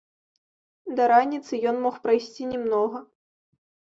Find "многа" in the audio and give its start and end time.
2.65-3.03